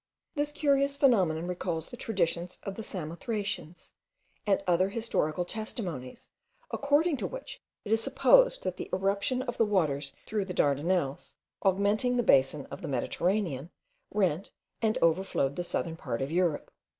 [0.33, 3.91] This curious phenomenon recalls the traditions of the Samothracians,
[4.47, 6.31] and other historical testimonies,
[6.71, 11.35] according to which it is supposed that the irruption of the waters through the Dardanelles,
[11.61, 13.69] augmenting the basin of the Mediterranean,
[14.11, 14.49] rent
[14.81, 16.71] and overflowed the southern part of Europe.